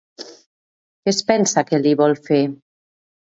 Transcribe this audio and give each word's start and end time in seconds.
Què 1.03 1.11
es 1.11 1.19
pensa 1.27 1.63
que 1.69 1.81
li 1.83 1.93
vol 2.01 2.17
fer? 2.31 2.41